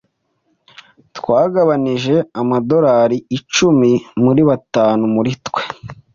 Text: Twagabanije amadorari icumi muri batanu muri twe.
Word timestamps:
Twagabanije 1.17 2.15
amadorari 2.41 3.17
icumi 3.37 3.91
muri 4.23 4.41
batanu 4.49 5.03
muri 5.15 5.31
twe. 5.45 5.63